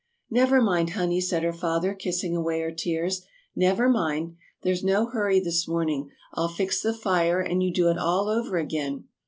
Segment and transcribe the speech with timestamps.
[0.31, 3.21] "Never mind, Honey," said her father, kissing away her tears.
[3.55, 4.35] "Never mind!
[4.63, 8.57] There's no hurry this morning, I'll fix the fire and you do it all over
[8.57, 9.03] again."